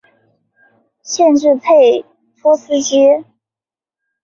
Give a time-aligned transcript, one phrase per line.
[1.03, 2.03] 县治佩
[2.41, 3.05] 托斯基。